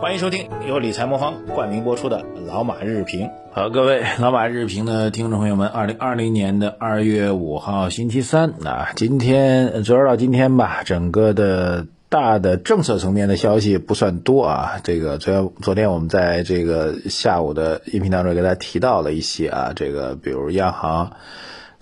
[0.00, 3.26] 欢迎收听由理财魔方冠名播出的《老马日评》。
[3.52, 14.80] 好，各位老马日评的听众朋友们，二零二零年的二月五号星期三啊，今天昨儿到今天吧，整个的大的政策层面的消息不算多啊。
[14.82, 21.12] 这个昨天昨天我们在这个下午的音频当中给大家提到了一些啊，这个比如央行。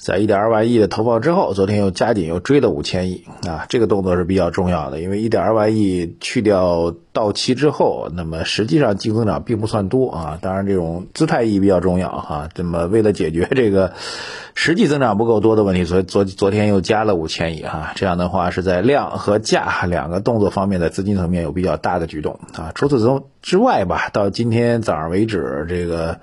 [0.04, 10.38] 在一点二万亿的投放之后，昨天又加紧又追了五千亿啊，这个动作是比较重要的，因为一点二万亿去掉到期之后，那么实际上净增长并不算多啊。
[10.42, 12.50] 当然，这种姿态意义比较重要哈。
[12.54, 13.94] 那么为了解决这个
[14.54, 17.92] 实际增长不够多的问题，所以昨昨天又加了五千亿哈。
[17.94, 22.72] 这样的话是在量和价两个动作方面的资金层面有比较大的举动啊。
[22.74, 26.20] 除此之之外吧，到今天早上为止，这个。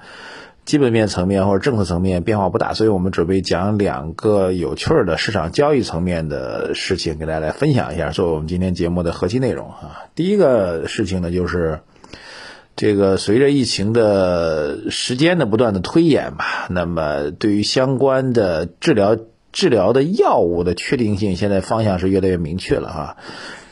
[0.63, 10.05] 基本面层面或者政策层面变化不大，所以我们准备讲两个有趣的市场交易层面的事情，给大家来分享一下，作为我们今天节目的核心内容啊。
[10.15, 11.79] 第一个事情呢，就是
[12.75, 19.17] 这个随着疫情的时间的不断的推演吧，那么对于相关的治疗
[19.51, 23.17] 治疗的药物的确定性，现在方向是越来越明确了哈。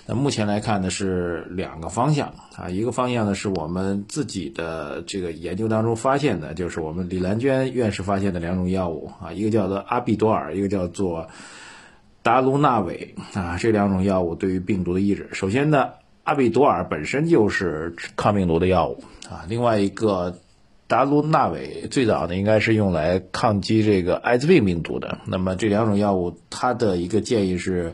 [0.10, 11.28] 那目前来看呢，是两个方向啊，一个方向呢是我们自己的这个研究当中发现的，就是我们李兰娟院士发现的两种药物啊，一个叫做阿必多尔，一个叫做
[12.24, 15.30] 达卢纳韦啊，这两种药物对于病毒的抑制。
[15.32, 15.90] 首先呢，
[16.24, 20.40] 阿比多尔本身就是抗病毒的药物啊，另外一个
[20.88, 25.20] 达卢纳韦最早呢应该是用来抗击这个艾滋病病毒的。
[25.26, 27.94] 那么这两种药物，它的一个建议是。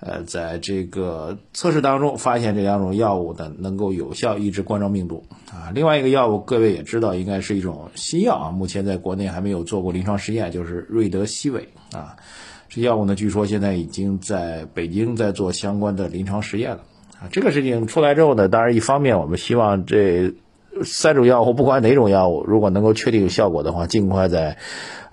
[0.00, 5.72] 呃，在这个测试当中发现这两种药物的能够有效抑制冠状病毒啊。
[5.74, 12.16] 另外一个药物各位也知道，应该是一种新药啊，目前在国内还没有做过临床实验，就是瑞德西韦啊。
[12.68, 16.80] 这药物呢，据说现在已经在北京在做相关的临床实验了
[17.20, 17.30] 啊。
[17.32, 20.34] 这个事情出来之后呢，当然一方面我们希望这
[20.82, 24.58] 三种药物不管哪种药物，如果能够确定有效果的话，尽快在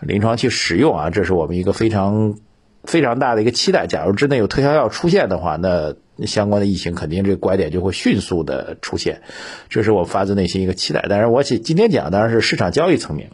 [0.02, 2.36] 临床去使用啊，这是我们一个非常。
[2.83, 9.21] 非常大的一个期待，假如真的有特效药出现的话，那相关的疫情肯定这个拐点就会迅速的出现，
[9.69, 11.05] 这是我发自内心一个期待。
[11.08, 13.30] 但是我今今天讲当然是市场交易层面，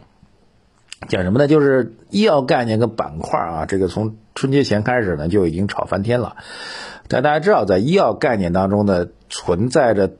[1.08, 1.48] 讲什么呢？
[1.48, 6.36] 就是医药概念跟板块啊，这个从春节前开始呢就已经炒翻天了。
[7.08, 10.10] 但大家知道，在医药概念当中呢，存在着，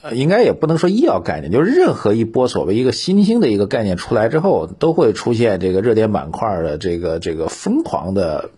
[0.00, 8.50] 呃，应该也不能说医药概念，就是任何一波所谓一个新兴的一个概念出来之后，都会出现这个热点板块的这个这个疯狂的。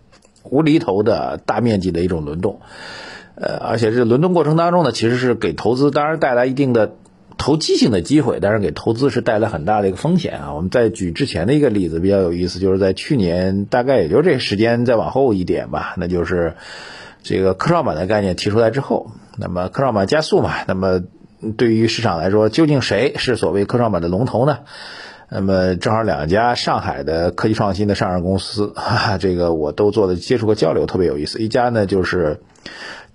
[0.43, 2.59] 无厘头的大面积的一种轮动，
[3.35, 6.95] 呃，而且这轮动过程当中呢，其实是给投资当然带来一定的
[7.37, 10.53] 投机性的机会，但是给投资是带来很大的一个风险啊。
[10.53, 16.55] 我们再举之前的一个例子比较有意思，就是在去年大概也就这时间再往后一点吧，那就是
[17.23, 21.01] 这个科创板的概念提出来之后，那么科创板加速嘛，那么
[21.57, 24.59] 对于市场来说，究竟谁是所谓科创板的龙头呢？
[25.33, 31.39] 那么正好两家上海的科技创新的上市公司， 哈哈，这个我都做的接触过交流，特别有意思。
[31.39, 32.39] 一家呢就是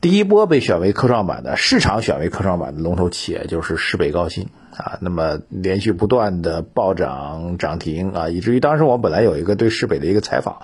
[0.01, 4.99] 第一波被选为科创板的市场选为科创板的龙头企业，就是市北高新啊。
[5.01, 10.63] 那么连续不断的暴涨涨停啊，以至于当时我本来有一个对市北的一个采访，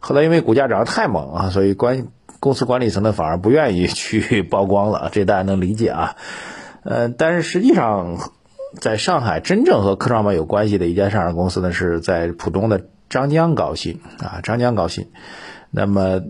[0.00, 2.08] 后来因为股价涨得太猛啊，所以关
[2.40, 6.16] 公司管理层呢反而不愿意去曝光了，这大家能理解啊。
[6.82, 8.18] 呃，但是实际上。
[8.80, 15.10] 在上海真正和科创板有关系的一家上市公司呢，是在浦东的张江高新啊，张江高新。
[15.70, 16.22] 那么，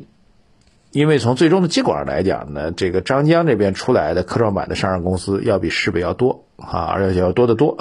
[0.93, 7.77] 因为从最终的结果上来讲呢，这个张江这边出来的科创板的上市公司要比市北要多啊，而且要多得多。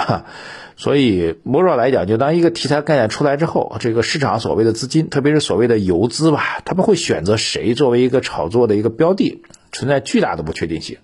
[0.76, 9.42] 所以，某种来讲，就当一个题材概念出来之后，这个市场所谓的资金，特别是所谓的游资吧，他们会选择谁作为一个炒作的一个标的，
[9.72, 10.98] 存在巨大的不确定性。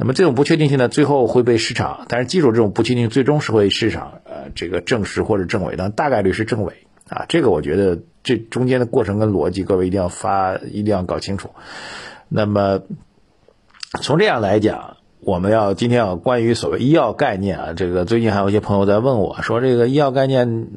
[0.00, 7.26] 那么这种不确定性呢，最后会被市场，但是记住，这种不确定最终是会市场呃这个证实或者证伪，但大概率是证伪啊。
[7.28, 11.50] 这个我觉得这中间的过程跟逻辑，各位一定要发，一定要搞清楚。
[12.28, 12.80] 那么
[14.00, 14.96] 从这样来讲。
[15.20, 20.68] 我们要今天要关于所谓医药概念啊，这个最近还有一些朋友在问我说，这个医药概念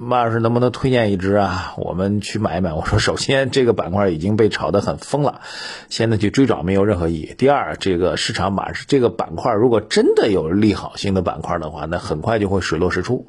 [0.00, 1.74] 马老师能不能推荐一支啊？
[1.78, 2.72] 我们去买一买。
[2.72, 5.40] 我说，首先这个板块已经被炒得很疯了，
[5.88, 7.34] 现在去追涨没有任何意义。
[7.38, 13.26] 第二，这个市场马这个板块如果真的有利好性的板块的话，那很快就会水落石出。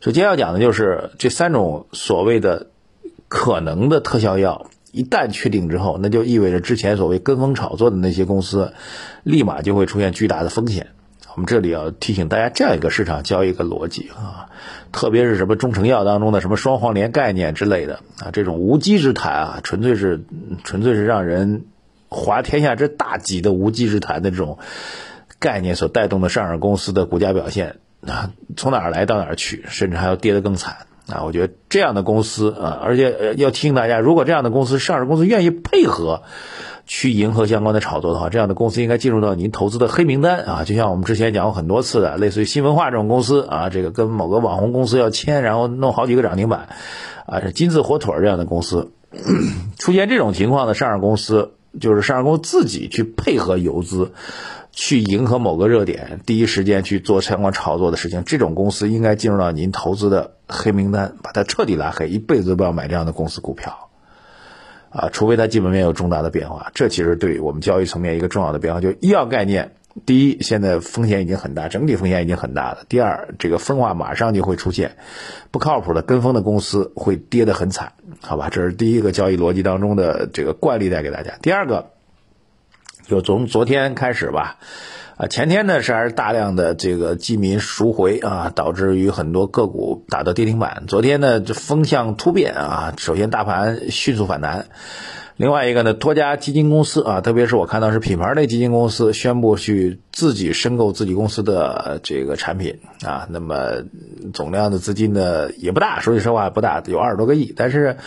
[0.00, 2.68] 首先要讲的就是这三种所谓的
[3.28, 4.66] 可能的特效药。
[4.92, 8.72] 一旦确定之后，那就意味着之前所谓跟风炒作的那些公司，
[9.24, 10.88] 立马就会出现巨大的风险。
[11.34, 14.50] 我们这里要提醒大家这样一个市场交易个逻辑啊，
[14.92, 20.22] 特别是什么中成药当中的什么双黄连概念之类的啊，这种无稽之谈啊，纯粹是
[20.62, 21.64] 纯粹是让人
[22.10, 24.58] 滑天下之大稽的无稽之谈的这种
[25.38, 31.24] 概念所带动的上市公司的股价表现啊，从哪儿来到哪儿去，甚至还要跌得更惨啊！
[31.24, 36.22] 我觉得这样的公司啊，而且要提醒大家，如果这样的公司上市公司愿意配合。
[36.84, 40.64] 去迎合相关的炒作的话，这样的公司应该进入到您投资的黑名单啊！
[40.64, 46.70] 就像我们之前讲过很多次的，类似于新文化这种公司啊，这个跟某个网红公司要签，然后弄好几个涨停板，
[47.24, 48.90] 啊，这金字火腿这样的公司，
[49.78, 54.10] 出现这种情况的上市公司，就是上市公司自己去配合游资，
[54.72, 63.90] 去迎合某个热点，第一时间去做相关炒作的事情，这种公司应该进入到您投资的黑名单，把它彻底拉黑，一辈子都不要买这样的公司股票。
[64.90, 69.72] 啊，除非它基本面有重大的变化，这其实对于我们交易层面一个重要的变化，就医药概念，
[70.04, 74.96] 第一，现在风险已经很大，整体风险已经很大了；第二，这个分化马上就会出现，
[75.50, 78.50] 不靠谱的跟风的公司会跌得很惨，好吧？
[78.50, 81.38] 这是第一个交易逻辑当中的这个惯例带给大家。
[81.40, 81.91] 第二个，
[83.06, 84.58] 就从昨天开始吧。
[85.18, 90.84] 啊，前天呢是还是大量的这个基民赎回啊，导致于很多个股打到跌停板。
[90.88, 94.66] 昨天呢这风向突变啊，首先大盘迅速反弹，
[95.36, 103.82] 另外一个呢多家基金公司啊，特别是我看到是品牌类基金公司宣布去自己申购自己公司的这个产品啊，那么
[104.32, 107.98] 总量的资金呢也不大，说句实话不大，有二十多个亿，但是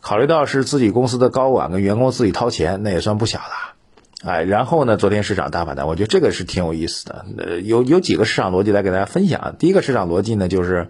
[0.00, 3.75] 考虑到是自己公司的高管跟员工自己掏钱，那也算不小了。
[4.26, 4.96] 哎，然后呢？
[4.96, 7.24] 昨天市场大反弹，我觉得这个是挺有意思的。
[7.38, 9.54] 呃，有有几个市场逻辑来给大家分享。
[9.56, 10.88] 第一个市场逻辑呢，就是，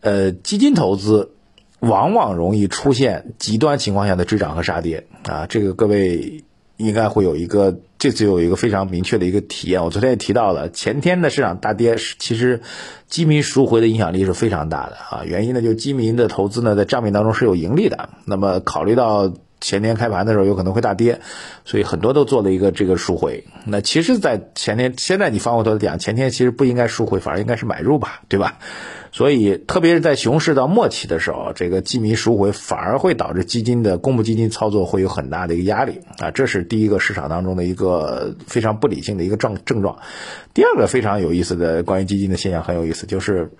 [0.00, 1.32] 呃，基金投资
[1.80, 5.44] 往往容易出现极端情况下的追涨和杀跌啊。
[5.46, 6.42] 这个各位
[6.78, 9.84] 应该会有一个这次有一个非常明确的一个体验。
[9.84, 12.62] 我昨天也提到了，前天的市场大跌，其实
[13.08, 15.22] 基民赎回的影响力是非常大的啊。
[15.26, 18.08] 原因呢，就基民的投资呢，在账面当中是有盈利的。
[18.24, 21.20] 那么考虑到前天开盘的时候有可能会大跌，
[21.64, 23.44] 所以很多都做了一个这个赎回。
[23.64, 28.58] 那其实，在前天，现在你翻过头来讲，前天其实不应该赎回，反而应该是买入吧，对吧？
[29.10, 39.98] 所以，特别是在熊市到末期的时候，这个基民赎回反而会导致基金的公募基金操作会有很大的一个压力啊，这是第一个市场当中的一个非常不理性的一个症症状。
[40.54, 43.50] 第二个非常有意思的关于基金的现象很有意思，就是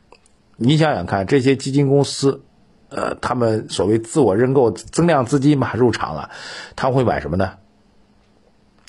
[0.56, 2.42] 你想想看，这些基金公司。
[2.90, 6.30] 呃，他们所谓自我认购增量资金嘛，入场了，
[6.76, 7.52] 他们会买什么呢？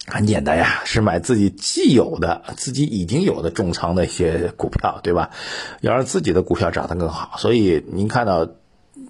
[0.07, 5.30] 很简单呀，是买自己既有的、自己已经有的重仓的一些股票，对吧？
[5.81, 7.38] 要让自己的股票涨得更好。
[7.38, 8.48] 所以您看到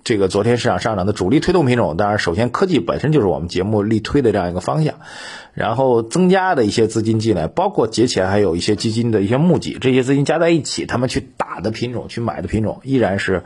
[0.04, 4.96] 这个昨天市场上涨的主力推动品种，当然首先科技本身就是我们节目力推的这样一个方向，
[5.60, 13.44] 然后增加的一些资金进来，包括节前还有一些基金的一些募集，这些资金加在一起，他们去打的品种、去买的品种，依然是。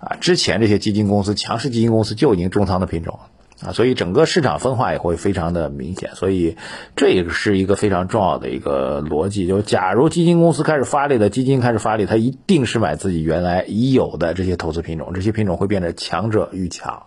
[0.00, 3.18] 啊，之前这些基金公司、强势基金公司就已经重仓的品种
[3.62, 6.56] 啊，所以整个市场分化也会非常的明显，所以
[6.96, 9.46] 这也是一个非常重要的一个逻辑。
[9.46, 17.02] 就假如基金公司开始发力的基金开始发力，它一定是买自己原来已有的这些投资品种，这些品种会变得强者愈强。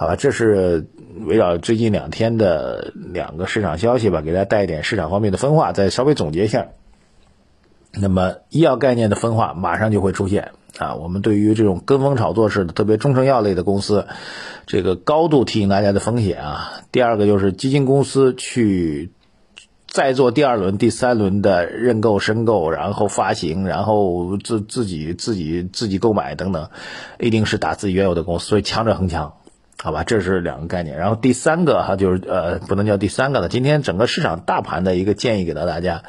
[0.00, 0.86] 好吧，这是
[1.26, 6.68] 围绕最近两天的两个市场消息吧，给大家带一点市场方面的分化，再稍微总结一下。
[7.90, 10.52] 那么医药概念的分化马上就会出现。
[10.78, 14.06] 啊，我们对于这种跟风炒作式的，特别中成药类的公司，
[14.68, 16.74] 这个高度提醒大家的风险啊。
[16.92, 19.10] 第二个就是基金公司去
[19.88, 26.70] 再做第二轮、第三轮的认购、申购，然后发行，然后自自己自己自己购买等等，
[27.18, 29.34] 一定是打自己原有的公司，所以强者恒强，
[29.80, 30.98] 好吧，这是两个概念。
[30.98, 36.02] 然后第三个哈，就是呃，不能叫第三个了，今天整个市场大盘的一个建议给到大家。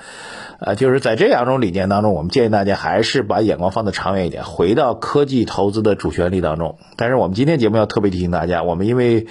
[0.59, 6.77] 啊，就是在这两种理念当中，我们建议大家还是把眼光放得长远一点，回到科技投资的主旋律当中。
[6.97, 9.27] 但是我们今天节目要特别提醒大家，我们因为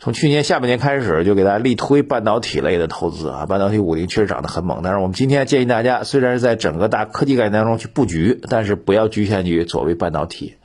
[0.00, 4.80] 从去年下半年开始就给大家力推半导体类的投资啊，半导体五零确实涨得很猛。
[4.82, 10.56] 但是我们今天建议大家，虽然是在整个大科技概念当中去布局，但是不要局限于所谓半导体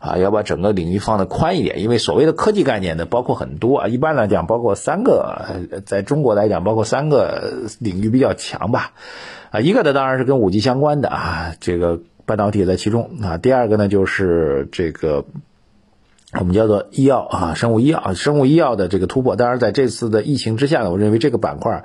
[0.00, 1.80] 啊，要把整个领域放得宽一点。
[1.80, 8.92] 因为所谓的科技概念呢，包括很多啊，一般来讲包括三个，在中国来讲包括三个领域比较强吧。
[9.50, 13.36] 啊，一个呢当然是跟五 G 相关的啊，这个半导体在其中啊。
[13.36, 15.24] 第二个呢就是这个
[16.38, 19.36] 我们叫做医药啊，生物医药，生物医药的这个突破。
[19.36, 21.84] 当然在这次的疫情之下呢，我认为这个板块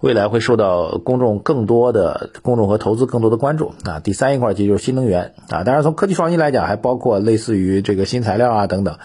[0.00, 4.00] 未来会受到公众更多的公众和投资更多的关注啊。
[4.00, 8.98] 第三一块其实就是新能源啊，当然从科技创新来讲，还包括类似于这个新材料啊等等。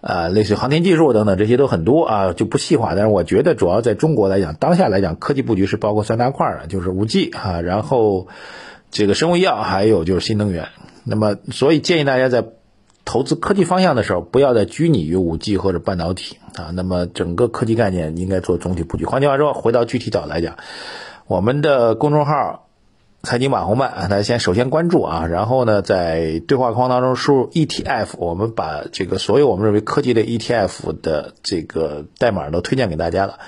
[0.00, 2.94] 啊，类似于航天技术等等，这些都很多啊，就不细化。
[2.94, 8.28] 但是我觉得，主要在中国来讲，当下来讲，科技布局是包括三大块的，就是五 G 啊，然后
[8.90, 10.68] 这个生物医药，还有就是新能源。
[11.04, 12.44] 那么，所以建议大家在
[13.04, 16.70] 投资科技方向的时候，不要再拘泥于五 G 或者半导体啊。
[16.72, 19.04] 那么，整个科技概念应该做总体布局。
[19.04, 20.56] 换句话说，回到具体角度来讲，
[21.26, 22.68] 我们的公众号
[23.22, 33.38] “财经马红漫”，大家先首先关注啊，然后呢，在对话框当中输入 ETF，我们把这个所有我们认为科技类 ETF 的这个代码都推荐给大家了。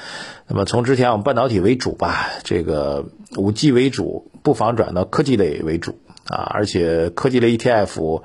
[0.47, 5.99] 那么从之前我们半导体为主吧，这个五 G 为主，不妨转到科技类为主。
[6.28, 8.23] 啊，而且科技类 ETF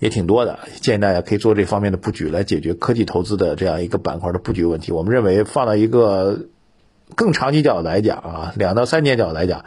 [0.00, 4.90] 也挺多的，建议大家可以做这方面的布局，来解决科技投资的这样一个板块的布局问题。
[4.90, 6.46] 我们认为放到一个
[7.14, 9.64] 更长期角度来讲啊，两到三年角度来讲，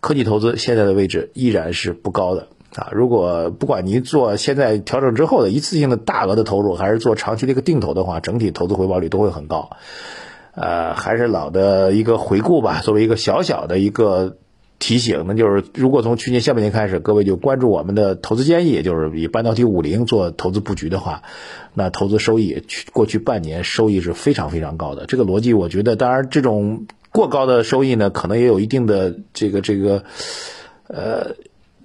[0.00, 2.88] 科技投资现在的位置依然是不高的啊。
[2.90, 9.70] 如果不管您做现在调整之后的一次性的大额的投入，还是做长期的一个定投的话，整体投资回报率都会很高。
[10.56, 14.38] 呃，还是老的一个回顾吧，作为一个小小的一个。
[14.78, 21.22] 提醒，那就是如果从去年下半年开始，各位就关注我们的投资建议，就是以半导体五零做投资布局的话，
[21.74, 25.06] 那投资收益去过去半年收益是非常非常高的。
[25.06, 30.04] 这个逻辑，我觉得当然这种过高的收益呢，可能也有一定的这个这个
[30.86, 31.34] 呃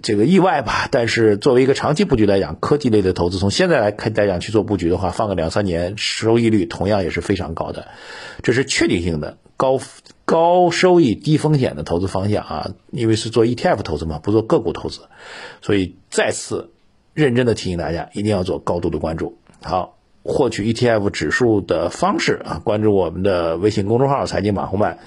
[0.04, 0.88] 这个意外吧。
[0.92, 7.88] 但是作为一个长期布局来讲，科技类的投资从现在来看来讲去做布局的话，放个两三年，收益率同样也是非常高的，
[8.44, 9.80] 这是确定性的高。
[10.26, 15.02] 高收益低风险的投资方向啊，因为是做 ETF 投资嘛，不做个股投资，
[15.62, 16.72] 所以再次
[17.14, 19.38] 认真的提醒大家，一定要做高度的关注。
[19.62, 25.00] 好，获取 ETF 指数的方式啊，关注我们的微信公众号“财经马红漫”，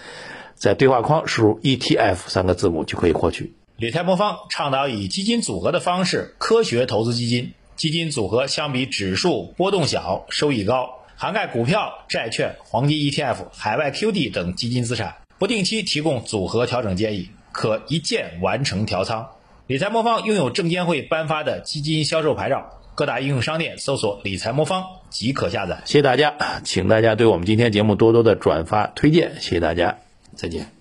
[0.54, 3.54] 在对话框输入 ETF 三个字母就可以获取。
[3.78, 10.90] 理财魔方倡导以基金组合的方式科学投资基金，基金组合相比指数波动小，收益高。
[11.18, 19.26] 涵盖股票、债券、黄金 ETF、海外 QD 等基金资产，不定期提供组合调整建议，可一键完成调仓。
[19.66, 25.80] 理财魔方拥有证监会颁发的基金销售牌照，各大应用商店搜索“理财魔方”即可下载。
[25.87, 29.96] 谢谢大家，请大家对我们今天节目多多的转发推荐，谢谢大家，
[30.35, 30.75] 再见。